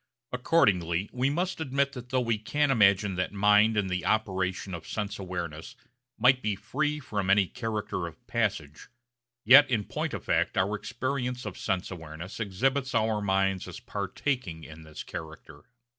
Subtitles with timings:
[0.31, 4.87] Accordingly we must admit that though we can imagine that mind in the operation of
[4.87, 5.75] sense awareness
[6.17, 8.87] might be free from any character of passage,
[9.45, 14.63] yet in point of fact our experience of sense awareness exhibits our minds as partaking
[14.63, 15.65] in this character.